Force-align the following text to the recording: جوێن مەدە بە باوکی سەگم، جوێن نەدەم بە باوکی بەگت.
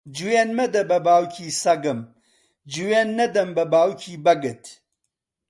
جوێن 0.17 0.49
مەدە 0.59 0.81
بە 0.89 0.97
باوکی 1.05 1.55
سەگم، 1.61 1.99
جوێن 2.73 3.09
نەدەم 3.19 3.49
بە 3.57 3.63
باوکی 3.73 4.21
بەگت. 4.25 4.63